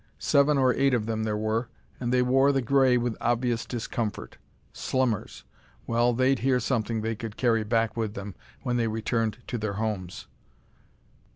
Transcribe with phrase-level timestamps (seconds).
[0.17, 1.69] Seven or eight of them there were,
[1.99, 4.39] and they wore the gray with obvious discomfort.
[4.73, 5.43] Slummers!
[5.85, 8.33] Well, they'd hear something they could carry back with them
[8.63, 10.25] when they returned to their homes!